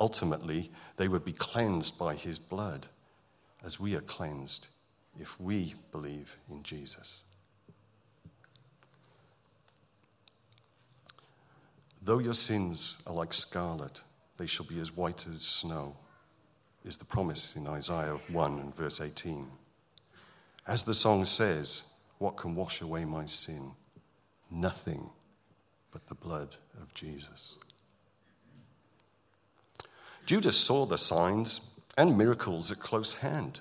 Ultimately, 0.00 0.70
they 0.96 1.08
would 1.08 1.24
be 1.24 1.32
cleansed 1.32 1.98
by 1.98 2.14
his 2.14 2.38
blood, 2.38 2.88
as 3.64 3.80
we 3.80 3.94
are 3.96 4.02
cleansed 4.02 4.68
if 5.20 5.40
we 5.40 5.74
believe 5.92 6.36
in 6.50 6.62
Jesus. 6.62 7.22
Though 12.08 12.20
your 12.20 12.32
sins 12.32 13.02
are 13.06 13.12
like 13.12 13.34
scarlet, 13.34 14.00
they 14.38 14.46
shall 14.46 14.64
be 14.64 14.80
as 14.80 14.96
white 14.96 15.26
as 15.26 15.42
snow, 15.42 15.94
is 16.82 16.96
the 16.96 17.04
promise 17.04 17.54
in 17.54 17.66
Isaiah 17.66 18.16
1 18.32 18.58
and 18.60 18.74
verse 18.74 19.02
18. 19.02 19.46
As 20.66 20.84
the 20.84 20.94
song 20.94 21.26
says, 21.26 22.00
What 22.16 22.38
can 22.38 22.54
wash 22.54 22.80
away 22.80 23.04
my 23.04 23.26
sin? 23.26 23.72
Nothing 24.50 25.10
but 25.92 26.06
the 26.06 26.14
blood 26.14 26.56
of 26.80 26.94
Jesus. 26.94 27.56
Judas 30.24 30.56
saw 30.56 30.86
the 30.86 30.96
signs 30.96 31.78
and 31.98 32.16
miracles 32.16 32.72
at 32.72 32.78
close 32.78 33.20
hand. 33.20 33.60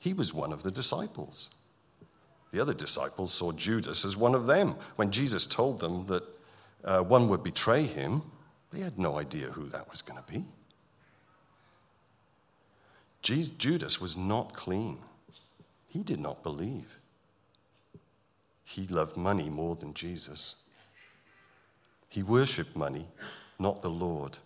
He 0.00 0.12
was 0.12 0.34
one 0.34 0.52
of 0.52 0.64
the 0.64 0.72
disciples. 0.72 1.50
The 2.50 2.58
other 2.58 2.74
disciples 2.74 3.32
saw 3.32 3.52
Judas 3.52 4.04
as 4.04 4.16
one 4.16 4.34
of 4.34 4.46
them. 4.46 4.74
When 4.96 5.12
Jesus 5.12 5.46
told 5.46 5.78
them 5.78 6.06
that 6.06 6.33
uh, 6.84 7.02
one 7.02 7.28
would 7.28 7.42
betray 7.42 7.84
him, 7.84 8.22
they 8.72 8.80
had 8.80 8.98
no 8.98 9.18
idea 9.18 9.46
who 9.46 9.68
that 9.68 9.90
was 9.90 10.02
going 10.02 10.22
to 10.22 10.32
be. 10.32 10.44
Judas 13.22 14.00
was 14.00 14.16
not 14.16 14.52
clean. 14.52 14.98
He 15.88 16.02
did 16.02 16.20
not 16.20 16.42
believe. 16.42 16.98
He 18.64 18.86
loved 18.86 19.16
money 19.16 19.48
more 19.48 19.76
than 19.76 19.94
Jesus. 19.94 20.56
He 22.08 22.22
worshiped 22.22 22.76
money, 22.76 23.06
not 23.58 23.80
the 23.80 23.88
Lord 23.88 24.38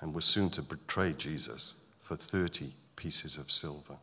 and 0.00 0.14
was 0.14 0.24
soon 0.24 0.50
to 0.50 0.62
betray 0.62 1.12
Jesus 1.12 1.74
for 2.00 2.16
30 2.16 2.70
pieces 2.96 3.36
of 3.36 3.50
silver. 3.50 3.96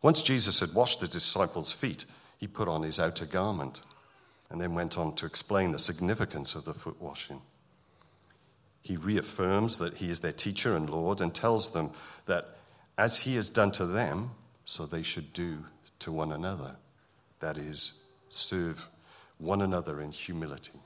Once 0.00 0.22
Jesus 0.22 0.60
had 0.60 0.74
washed 0.74 1.00
the 1.00 1.06
disciples' 1.06 1.72
feet, 1.72 2.04
he 2.38 2.46
put 2.46 2.68
on 2.68 2.82
his 2.82 2.98
outer 2.98 3.26
garment 3.26 3.82
and 4.52 4.60
then 4.60 4.74
went 4.74 4.98
on 4.98 5.14
to 5.14 5.24
explain 5.24 5.72
the 5.72 5.78
significance 5.78 6.54
of 6.54 6.66
the 6.66 6.74
foot 6.74 7.00
washing. 7.00 7.40
He 8.82 8.98
reaffirms 8.98 9.78
that 9.78 9.94
he 9.94 10.10
is 10.10 10.20
their 10.20 10.32
teacher 10.32 10.76
and 10.76 10.90
Lord 10.90 11.22
and 11.22 11.34
tells 11.34 11.70
them 11.70 11.90
that 12.26 12.44
as 12.98 13.18
he 13.18 13.34
has 13.36 13.48
done 13.48 13.72
to 13.72 13.86
them, 13.86 14.30
so 14.66 14.84
they 14.84 15.02
should 15.02 15.32
do 15.32 15.64
to 16.00 16.12
one 16.12 16.32
another. 16.32 16.76
That 17.40 17.56
is, 17.56 18.04
serve 18.28 18.86
one 19.38 19.62
another 19.62 20.02
in 20.02 20.12
humility. 20.12 20.78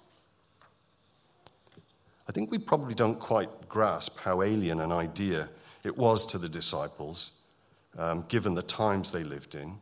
I 2.28 2.32
think 2.32 2.52
we 2.52 2.58
probably 2.58 2.94
don't 2.94 3.18
quite 3.18 3.68
grasp 3.68 4.20
how 4.20 4.42
alien 4.42 4.80
an 4.80 4.92
idea 4.92 5.49
it 5.82 5.99
was 5.99 6.25
to 6.26 6.38
the 6.38 6.49
disciples, 6.49 7.40
um, 7.99 8.25
given 8.28 8.54
the 8.54 8.62
times 8.62 9.11
they 9.11 9.25
lived 9.25 9.56
in. 9.56 9.75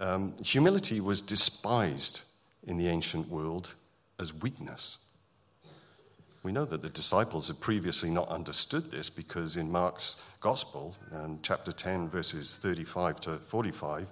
Um, 0.00 0.34
humility 0.42 1.00
was 1.00 1.20
despised 1.20 2.25
in 2.66 2.76
the 2.76 2.88
ancient 2.88 3.28
world 3.28 3.74
as 4.18 4.34
weakness. 4.34 4.98
We 6.42 6.52
know 6.52 6.64
that 6.64 6.82
the 6.82 6.90
disciples 6.90 7.48
had 7.48 7.60
previously 7.60 8.10
not 8.10 8.28
understood 8.28 8.90
this 8.90 9.10
because 9.10 9.56
in 9.56 9.70
Mark's 9.70 10.24
Gospel, 10.40 10.96
um, 11.12 11.40
chapter 11.42 11.72
10, 11.72 12.08
verses 12.08 12.58
35 12.62 13.20
to 13.20 13.30
45, 13.32 14.06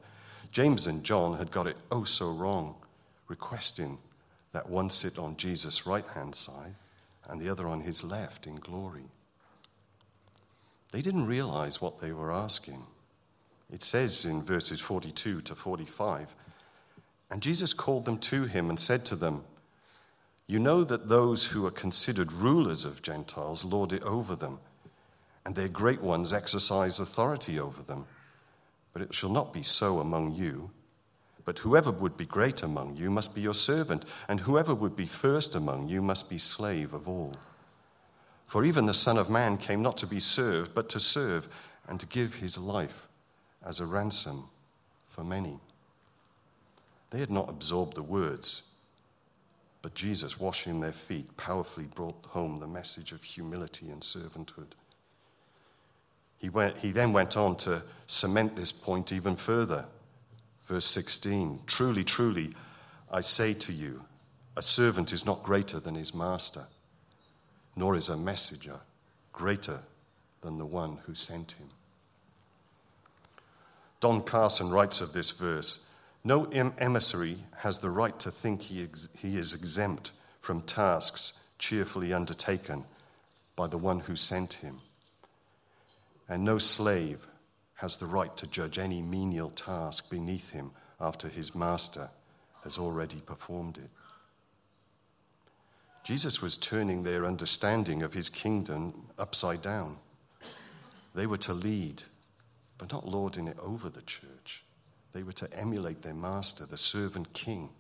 James 0.51 0.87
and 0.87 1.05
John 1.05 1.37
had 1.37 1.51
got 1.51 1.67
it 1.67 1.77
oh 1.93 2.05
so 2.05 2.31
wrong, 2.31 2.75
requesting 3.29 3.99
that 4.53 4.69
one 4.69 4.91
sit 4.91 5.19
on 5.19 5.37
Jesus' 5.37 5.87
right 5.87 6.07
hand 6.07 6.35
side 6.35 6.75
and 7.29 7.41
the 7.41 7.49
other 7.49 7.69
on 7.69 7.81
his 7.81 8.03
left 8.03 8.47
in 8.47 8.57
glory. 8.57 9.05
They 10.93 11.03
didn't 11.03 11.27
realize 11.27 11.81
what 11.81 12.01
they 12.01 12.13
were 12.13 12.33
asking. 12.33 12.83
It 13.73 13.83
says 13.83 14.25
in 14.25 14.43
verses 14.43 14.81
42 14.81 15.41
to 15.41 15.55
45 15.55 16.35
And 17.35 17.43
Jesus 17.43 17.75
called 17.75 18.05
them 18.05 18.19
to 18.19 18.45
him 18.45 18.71
and 18.71 18.79
said 18.79 19.05
to 19.07 19.17
them, 19.17 19.43
you 20.47 20.61
know 20.61 20.85
that 20.85 21.09
those 21.09 21.47
who 21.47 21.67
are 21.67 21.73
considered 21.73 22.31
rulers 22.31 22.85
of 22.85 23.03
Gentiles 23.03 23.65
lord 23.65 23.93
it 23.93 24.05
over 24.05 24.37
them, 24.37 24.61
and 25.45 25.57
their 25.57 25.67
great 25.67 26.01
ones 26.01 26.33
exercise 26.33 27.01
authority 27.01 27.59
over 27.59 27.83
them. 27.83 28.07
But 28.93 29.03
it 29.03 29.13
shall 29.13 29.31
not 29.31 29.53
be 29.53 29.65
so 29.65 29.99
among 29.99 30.37
you. 30.37 30.71
But 31.45 31.59
whoever 31.59 31.91
would 31.91 32.17
be 32.17 32.25
great 32.25 32.63
among 32.63 32.95
you 32.95 33.11
must 33.11 33.35
be 33.35 33.41
your 33.41 33.53
servant, 33.53 34.05
and 34.29 34.39
whoever 34.39 34.73
would 34.73 34.95
be 34.95 35.07
first 35.07 35.57
among 35.57 35.89
you 35.89 36.03
must 36.03 36.31
be 36.31 36.39
slave 36.39 36.95
of 36.95 37.09
all. 37.09 37.35
For 38.47 38.65
even 38.65 38.87
the 38.87 38.95
Son 38.95 39.19
of 39.19 39.29
Man 39.29 39.59
came 39.59 39.83
not 39.83 39.97
to 39.97 40.07
be 40.07 40.21
served, 40.21 40.73
but 40.73 40.89
to 40.91 41.01
serve, 41.01 41.49
and 41.89 41.99
to 41.99 42.07
give 42.07 42.37
his 42.37 42.59
life 42.59 43.09
as 43.67 43.81
a 43.81 43.87
ransom 43.87 44.45
for 45.09 45.25
many. 45.25 45.59
They 47.11 47.21
had 47.21 47.31
not 47.31 47.49
absorbed 47.49 47.95
the 47.95 48.03
words 48.03 48.75
but 49.85 49.93
Jesus, 49.93 50.41
washing 50.41 50.81
their 50.81 50.93
feet, 50.93 51.37
powerfully 51.37 51.87
brought 51.95 52.25
home 52.25 52.59
the 52.59 52.67
message 52.67 53.13
of 53.13 53.23
humility 53.23 53.91
and 53.91 54.01
servanthood. 54.01 54.71
He, 56.39 56.49
went, 56.49 56.79
he 56.79 56.91
then 56.91 57.13
went 57.13 57.37
on 57.37 57.57
to 57.57 57.83
cement 58.07 58.57
this 58.57 58.73
point 58.73 59.13
even 59.13 59.37
further. 59.37 59.85
Verse 60.65 60.87
16 60.87 61.61
Truly, 61.67 62.03
truly, 62.03 62.55
I 63.13 63.21
say 63.21 63.53
to 63.53 63.75
you, 63.75 64.03
a 64.57 64.63
servant 64.63 65.13
is 65.13 65.27
not 65.27 65.43
greater 65.43 65.79
than 65.79 65.97
his 65.97 66.15
master, 66.15 66.65
nor 67.77 67.95
is 67.95 68.09
a 68.09 68.17
messenger 68.17 68.81
greater 69.35 69.81
than 70.41 70.57
the 70.57 70.65
one 70.65 70.99
who 71.05 71.15
sent 71.15 71.53
him. 71.53 71.69
Don 74.01 74.23
Carson 74.23 74.71
writes 74.71 75.03
of 75.03 75.13
this 75.13 75.31
verse 75.31 75.91
no 76.25 76.45
emissary 76.47 77.37
has 77.59 77.79
the 77.79 77.91
right 77.91 78.19
to 78.21 78.31
think 78.31 78.63
he, 78.63 78.83
ex- 78.83 79.09
he 79.19 79.37
is 79.37 79.53
exempt 79.53 80.13
from 80.41 80.63
tasks 80.63 81.45
cheerfully 81.59 82.13
undertaken 82.13 82.85
by 83.57 83.67
the 83.67 83.79
one 83.79 84.01
who 84.01 84.17
sent 84.17 84.55
him. 84.55 84.81
And 86.29 86.43
no 86.43 86.59
slave 86.59 87.27
has 87.77 87.99
the 87.99 88.07
right 88.07 88.35
to 88.39 88.47
judge 88.47 88.79
any 88.79 89.03
menial 89.03 89.51
task 89.51 90.11
beneath 90.11 90.51
him 90.51 90.71
after 91.01 91.29
his 91.29 91.55
master 91.55 92.09
has 92.63 92.79
already 92.79 93.21
performed 93.27 93.77
it. 93.79 93.91
Jesus 96.03 96.43
was 96.43 96.57
turning 96.57 97.03
their 97.03 97.25
understanding 97.25 98.03
of 98.03 98.13
his 98.13 98.29
kingdom 98.29 99.07
upside 99.19 99.63
down. 99.63 99.97
They 101.15 101.27
were 101.27 101.39
to 101.39 101.55
lead, 101.55 102.03
but 102.77 102.93
not 102.93 103.07
lording 103.07 103.47
it 103.47 103.59
over 103.59 103.89
the 103.89 104.03
church. 104.03 104.64
They 105.15 105.23
were 105.23 105.33
to 105.33 105.59
emulate 105.59 106.03
their 106.03 106.15
master, 106.15 106.67
the 106.67 106.77
servant 106.77 107.33
king, 107.33 107.71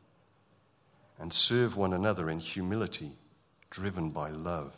and 1.18 1.32
serve 1.32 1.76
one 1.76 1.92
another 1.92 2.30
in 2.30 2.38
humility, 2.38 3.10
driven 3.70 4.10
by 4.10 4.30
love. 4.30 4.72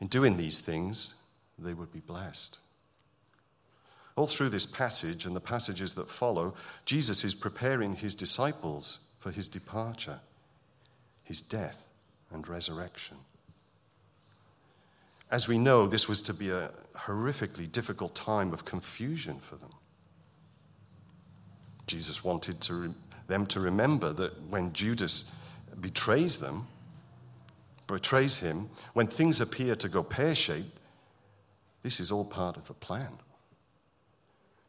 In 0.00 0.06
doing 0.06 0.36
these 0.36 0.60
things, 0.60 1.16
they 1.58 1.74
would 1.74 1.92
be 1.92 2.00
blessed. 2.00 2.58
All 4.16 4.26
through 4.26 4.50
this 4.50 4.66
passage 4.66 5.24
and 5.24 5.34
the 5.34 5.40
passages 5.40 5.94
that 5.94 6.08
follow, 6.08 6.54
Jesus 6.84 7.24
is 7.24 7.34
preparing 7.34 7.96
his 7.96 8.14
disciples 8.14 8.98
for 9.18 9.30
his 9.30 9.48
departure, 9.48 10.20
his 11.24 11.40
death, 11.40 11.88
and 12.30 12.46
resurrection. 12.46 13.16
As 15.30 15.48
we 15.48 15.58
know, 15.58 15.86
this 15.86 16.08
was 16.08 16.20
to 16.22 16.34
be 16.34 16.50
a 16.50 16.70
horrifically 16.94 17.70
difficult 17.70 18.14
time 18.14 18.52
of 18.52 18.64
confusion 18.64 19.38
for 19.38 19.56
them. 19.56 19.70
Jesus 21.90 22.22
wanted 22.22 22.60
to 22.60 22.94
them 23.26 23.46
to 23.46 23.58
remember 23.58 24.12
that 24.12 24.40
when 24.48 24.72
Judas 24.72 25.36
betrays 25.80 26.38
them, 26.38 26.66
betrays 27.88 28.38
him, 28.38 28.68
when 28.92 29.08
things 29.08 29.40
appear 29.40 29.74
to 29.74 29.88
go 29.88 30.04
pear 30.04 30.36
shaped, 30.36 30.78
this 31.82 31.98
is 31.98 32.12
all 32.12 32.24
part 32.24 32.56
of 32.56 32.68
the 32.68 32.74
plan. 32.74 33.18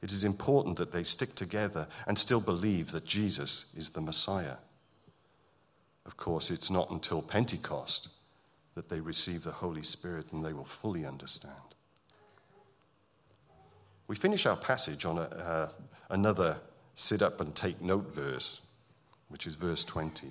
It 0.02 0.12
is 0.12 0.24
important 0.24 0.78
that 0.78 0.94
they 0.94 1.04
stick 1.04 1.36
together 1.36 1.88
and 2.08 2.18
still 2.18 2.42
believe 2.42 2.92
that 2.92 3.06
Jesus 3.06 3.72
is 3.78 3.92
the 3.92 4.02
Messiah. 4.02 4.58
Of 6.08 6.18
course, 6.18 6.50
it's 6.50 6.72
not 6.72 6.90
until 6.90 7.22
Pentecost 7.22 8.10
that 8.74 8.90
they 8.90 9.00
receive 9.00 9.44
the 9.44 9.52
Holy 9.52 9.84
Spirit 9.84 10.32
and 10.32 10.44
they 10.44 10.54
will 10.54 10.66
fully 10.66 11.06
understand. 11.06 11.76
We 14.08 14.16
finish 14.16 14.48
our 14.48 14.58
passage 14.58 15.06
on 15.06 15.20
a, 15.20 15.22
uh, 15.22 15.70
another 16.10 16.58
sit 17.02 17.22
up 17.22 17.42
and 17.42 17.56
take 17.56 17.82
note 17.82 18.14
verse, 18.14 18.68
which 19.30 19.48
is 19.48 19.56
verse 19.56 19.84
20. 19.84 20.28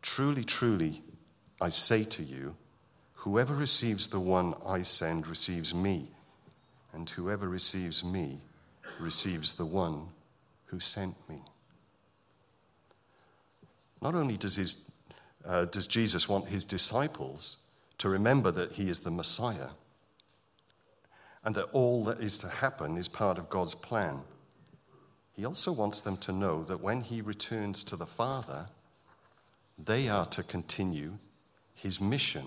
Truly, 0.00 0.44
truly, 0.44 1.02
I 1.60 1.68
say 1.70 2.04
to 2.04 2.22
you, 2.22 2.56
whoever 3.14 3.54
receives 3.54 4.08
the 4.08 4.20
one 4.20 4.54
I 4.64 4.82
send 4.82 5.26
receives 5.26 5.74
me, 5.74 6.08
and 6.92 7.10
whoever 7.10 7.48
receives 7.48 8.04
me 8.04 8.40
receives 9.00 9.54
the 9.54 9.66
one 9.66 10.06
who 10.66 10.78
sent 10.78 11.16
me. 11.28 11.42
Not 14.00 14.14
only 14.14 14.36
does, 14.36 14.56
his, 14.56 14.92
uh, 15.44 15.64
does 15.64 15.86
Jesus 15.86 16.28
want 16.28 16.46
his 16.46 16.64
disciples 16.64 17.64
to 17.98 18.08
remember 18.08 18.50
that 18.52 18.72
he 18.72 18.88
is 18.88 19.00
the 19.00 19.10
Messiah 19.10 19.70
and 21.44 21.54
that 21.54 21.70
all 21.72 22.04
that 22.04 22.20
is 22.20 22.38
to 22.38 22.48
happen 22.48 22.96
is 22.96 23.08
part 23.08 23.38
of 23.38 23.48
God's 23.48 23.74
plan 23.74 24.22
he 25.36 25.44
also 25.44 25.70
wants 25.70 26.00
them 26.00 26.16
to 26.16 26.32
know 26.32 26.64
that 26.64 26.80
when 26.80 27.02
he 27.02 27.20
returns 27.20 27.84
to 27.84 27.96
the 27.96 28.06
Father, 28.06 28.66
they 29.78 30.08
are 30.08 30.24
to 30.26 30.42
continue 30.42 31.18
his 31.74 32.00
mission 32.00 32.46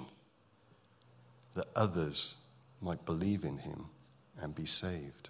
that 1.53 1.67
others 1.75 2.41
might 2.81 3.05
believe 3.05 3.43
in 3.43 3.59
him 3.59 3.85
and 4.41 4.55
be 4.55 4.65
saved. 4.65 5.29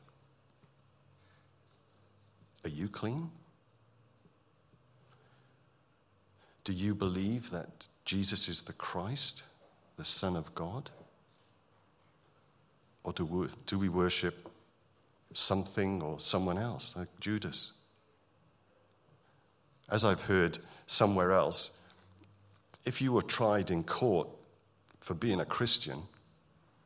Are 2.63 2.69
you 2.69 2.88
clean? 2.88 3.30
Do 6.63 6.74
you 6.74 6.95
believe 6.95 7.50
that 7.52 7.88
Jesus 8.06 8.48
is 8.48 8.62
the 8.62 8.74
Christ, 8.74 9.43
the 9.98 10.06
Son 10.06 10.36
of 10.36 10.54
God? 10.56 10.89
Or 13.04 13.12
do 13.13 13.26
we, 13.78 13.89
worship 13.89 14.36
something 15.39 16.02
or 16.02 16.19
someone 16.19 16.58
else, 16.58 16.95
like 16.95 17.08
Judas. 17.19 17.73
As 19.89 20.06
I've 20.06 20.21
heard 20.21 20.60
somewhere 20.86 21.32
else, 21.32 21.82
if 22.86 23.02
you 23.02 23.13
were 23.13 23.21
tried 23.21 23.71
in 23.71 23.84
court 23.84 24.28
for 25.02 25.13
being 25.13 25.39
a 25.39 25.45
Christian, 25.45 25.97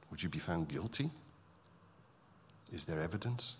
would 0.09 0.21
you 0.21 0.29
be 0.29 0.39
found 0.39 0.67
guilty? 0.67 1.09
Is 2.71 2.85
there 2.85 2.99
evidence? 2.99 3.55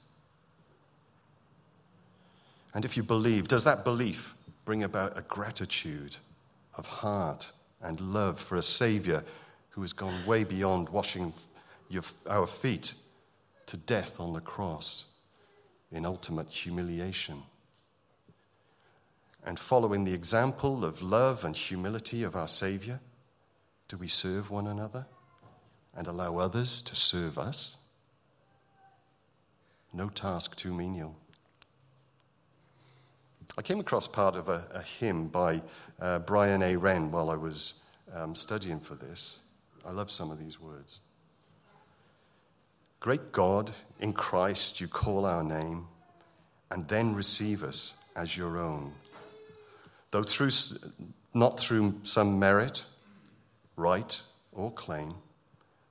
And 2.74 2.86
if 2.86 2.98
you 2.98 3.04
believe, 3.04 3.48
does 3.48 3.64
that 3.66 3.84
belief 3.84 4.36
bring 4.66 4.84
about 4.84 5.18
a 5.18 5.22
gratitude 5.22 6.16
of 6.78 6.88
heart 6.88 7.52
and 7.82 8.00
love 8.02 8.40
for 8.40 8.56
a 8.56 8.64
Savior 8.64 9.24
who 9.70 9.82
has 9.82 9.94
gone 9.94 10.14
way 10.26 10.44
beyond 10.44 10.90
washing 10.90 11.34
your, 11.90 12.04
our 12.28 12.48
feet 12.48 12.94
to 13.68 13.78
death 13.78 14.20
on 14.20 14.34
the 14.34 14.42
cross 14.42 15.14
in 15.92 16.06
ultimate 16.06 16.50
humiliation. 16.50 17.38
And 19.46 19.60
following 19.60 20.06
the 20.06 20.14
example 20.14 20.86
of 20.86 21.02
love 21.02 21.44
and 21.44 21.56
humility 21.56 22.24
of 22.24 22.36
our 22.36 22.48
Savior, 22.48 23.00
do 23.88 23.98
we 23.98 24.08
serve 24.08 24.50
one 24.50 24.68
another 24.68 25.06
and 25.96 26.08
allow 26.08 26.38
others 26.38 26.82
to 26.84 26.96
serve 26.96 27.38
us? 27.38 27.78
No 29.94 30.10
task 30.10 30.56
too 30.56 30.74
menial. 30.74 31.16
I 33.58 33.62
came 33.62 33.80
across 33.80 34.08
part 34.08 34.36
of 34.36 34.50
a, 34.50 34.64
a 34.74 34.82
hymn 34.82 35.28
by 35.28 35.62
uh, 36.00 36.20
Brian 36.20 36.64
A. 36.64 36.76
Wren 36.76 37.12
while 37.12 37.30
I 37.30 37.36
was 37.36 37.84
um, 38.12 38.34
studying 38.34 38.80
for 38.80 38.96
this. 38.96 39.42
I 39.86 39.92
love 39.92 40.10
some 40.10 40.32
of 40.32 40.40
these 40.40 40.60
words. 40.60 41.02
Great 43.04 43.34
God, 43.34 43.70
in 44.00 44.14
Christ 44.14 44.80
you 44.80 44.88
call 44.88 45.26
our 45.26 45.44
name 45.44 45.88
and 46.72 46.88
then 46.88 47.14
receive 47.14 47.62
us 47.62 48.02
as 48.16 48.38
your 48.38 48.58
own. 48.58 48.94
Though 50.12 50.24
through, 50.24 50.52
not 51.34 51.60
through 51.60 51.96
some 52.04 52.40
merit, 52.40 52.86
right, 53.76 54.22
or 54.54 54.72
claim, 54.72 55.16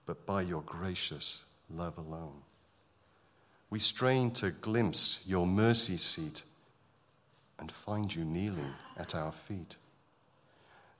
but 0.06 0.24
by 0.24 0.40
your 0.40 0.62
gracious 0.62 1.50
love 1.68 1.98
alone. 1.98 2.40
We 3.68 3.78
strain 3.78 4.30
to 4.30 4.50
glimpse 4.50 5.22
your 5.26 5.46
mercy 5.46 5.98
seat 5.98 6.44
and 7.58 7.70
find 7.70 8.14
you 8.14 8.24
kneeling 8.24 8.72
at 8.96 9.14
our 9.14 9.32
feet. 9.32 9.76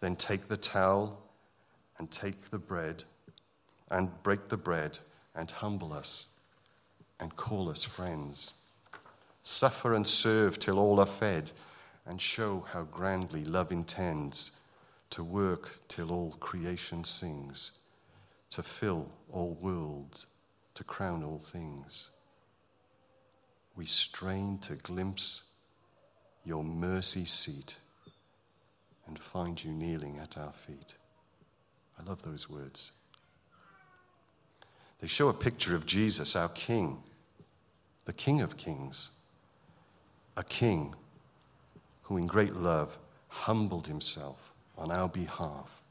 Then 0.00 0.16
take 0.16 0.48
the 0.48 0.58
towel 0.58 1.22
and 1.96 2.10
take 2.10 2.50
the 2.50 2.58
bread 2.58 3.02
and 3.90 4.10
break 4.22 4.50
the 4.50 4.58
bread 4.58 4.98
and 5.34 5.50
humble 5.50 5.92
us 5.92 6.34
and 7.20 7.34
call 7.36 7.68
us 7.68 7.84
friends. 7.84 8.54
Suffer 9.42 9.94
and 9.94 10.06
serve 10.06 10.58
till 10.58 10.78
all 10.78 11.00
are 11.00 11.06
fed 11.06 11.50
and 12.06 12.20
show 12.20 12.64
how 12.72 12.82
grandly 12.84 13.44
love 13.44 13.72
intends 13.72 14.68
to 15.10 15.22
work 15.22 15.78
till 15.88 16.10
all 16.10 16.32
creation 16.40 17.04
sings, 17.04 17.80
to 18.50 18.62
fill 18.62 19.10
all 19.30 19.56
worlds, 19.60 20.26
to 20.74 20.84
crown 20.84 21.22
all 21.22 21.38
things. 21.38 22.10
We 23.76 23.84
strain 23.86 24.58
to 24.62 24.74
glimpse 24.76 25.54
your 26.44 26.64
mercy 26.64 27.24
seat 27.24 27.76
and 29.06 29.18
find 29.18 29.62
you 29.62 29.70
kneeling 29.70 30.18
at 30.18 30.38
our 30.38 30.52
feet. 30.52 30.94
I 31.98 32.02
love 32.02 32.22
those 32.22 32.48
words. 32.48 32.92
They 35.02 35.08
show 35.08 35.28
a 35.28 35.34
picture 35.34 35.74
of 35.74 35.84
Jesus, 35.84 36.36
our 36.36 36.48
King, 36.50 37.02
the 38.04 38.12
King 38.12 38.40
of 38.40 38.56
Kings, 38.56 39.10
a 40.36 40.44
King 40.44 40.94
who, 42.02 42.16
in 42.16 42.28
great 42.28 42.54
love, 42.54 42.96
humbled 43.26 43.88
himself 43.88 44.54
on 44.78 44.92
our 44.92 45.08
behalf, 45.08 45.82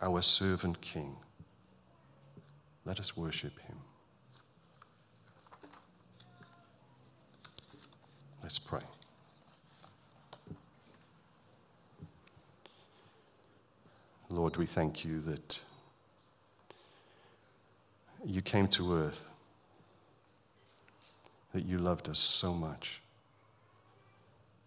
our 0.00 0.22
servant 0.22 0.80
King. 0.80 1.16
Let 2.84 3.00
us 3.00 3.16
worship 3.16 3.58
him. 3.58 3.76
Let's 8.40 8.60
pray. 8.60 8.82
Lord, 14.30 14.56
we 14.58 14.66
thank 14.66 15.04
you 15.04 15.18
that 15.22 15.58
came 18.56 18.66
to 18.66 18.94
earth, 18.94 19.28
that 21.52 21.66
you 21.66 21.76
loved 21.76 22.08
us 22.08 22.18
so 22.18 22.54
much, 22.54 23.02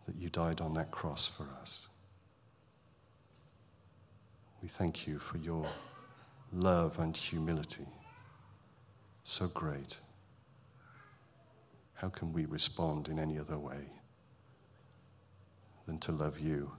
that 0.05 0.15
you 0.15 0.29
died 0.29 0.61
on 0.61 0.75
that 0.75 0.91
cross 0.91 1.25
for 1.25 1.47
us. 1.59 1.87
We 4.61 4.67
thank 4.67 5.07
you 5.07 5.17
for 5.17 5.39
your 5.39 5.65
love 6.53 6.99
and 6.99 7.17
humility, 7.17 7.87
so 9.23 9.47
great. 9.47 9.97
How 11.95 12.09
can 12.09 12.31
we 12.31 12.45
respond 12.45 13.07
in 13.07 13.17
any 13.17 13.39
other 13.39 13.57
way 13.57 13.89
than 15.87 15.97
to 15.97 16.11
love 16.11 16.37
you 16.37 16.71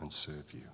and 0.00 0.12
serve 0.12 0.52
you? 0.52 0.66